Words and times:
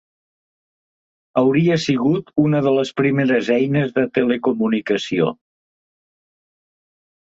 Hauria 1.41 1.77
sigut 1.83 2.33
una 2.45 2.63
de 2.69 2.75
les 2.79 2.93
primeres 3.03 3.53
eines 3.59 3.95
de 4.01 4.09
telecomunicació. 4.19 5.33